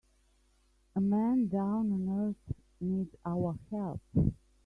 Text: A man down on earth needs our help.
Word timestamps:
A 0.95 0.99
man 0.99 1.47
down 1.47 1.91
on 1.91 2.09
earth 2.09 2.55
needs 2.81 3.15
our 3.23 3.55
help. 3.69 4.01